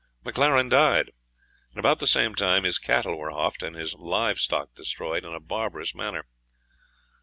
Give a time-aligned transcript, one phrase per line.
[0.25, 1.11] MacLaren died,
[1.69, 5.35] and about the same time his cattle were houghed, and his live stock destroyed in
[5.35, 6.25] a barbarous manner.